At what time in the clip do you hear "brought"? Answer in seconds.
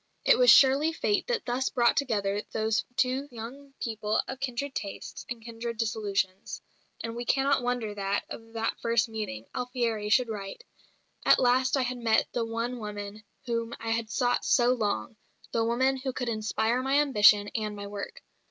1.69-1.95